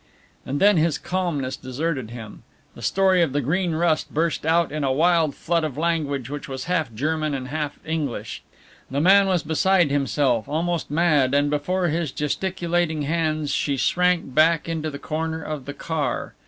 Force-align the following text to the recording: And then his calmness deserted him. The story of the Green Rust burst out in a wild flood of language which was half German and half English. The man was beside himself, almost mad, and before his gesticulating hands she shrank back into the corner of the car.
And 0.47 0.59
then 0.59 0.77
his 0.77 0.97
calmness 0.97 1.55
deserted 1.55 2.09
him. 2.09 2.41
The 2.73 2.81
story 2.81 3.21
of 3.21 3.33
the 3.33 3.41
Green 3.41 3.73
Rust 3.73 4.11
burst 4.11 4.47
out 4.47 4.71
in 4.71 4.83
a 4.83 4.91
wild 4.91 5.35
flood 5.35 5.63
of 5.63 5.77
language 5.77 6.27
which 6.27 6.49
was 6.49 6.63
half 6.63 6.91
German 6.95 7.35
and 7.35 7.49
half 7.49 7.77
English. 7.85 8.41
The 8.89 8.99
man 8.99 9.27
was 9.27 9.43
beside 9.43 9.91
himself, 9.91 10.49
almost 10.49 10.89
mad, 10.89 11.35
and 11.35 11.51
before 11.51 11.89
his 11.89 12.11
gesticulating 12.11 13.03
hands 13.03 13.51
she 13.51 13.77
shrank 13.77 14.33
back 14.33 14.67
into 14.67 14.89
the 14.89 14.97
corner 14.97 15.43
of 15.43 15.65
the 15.65 15.73
car. 15.75 16.33